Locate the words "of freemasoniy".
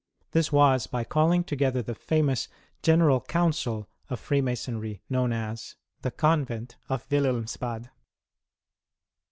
4.09-5.01